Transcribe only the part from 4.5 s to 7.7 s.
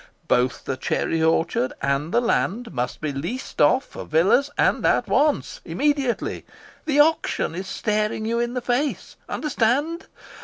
and at once, immediately the auction is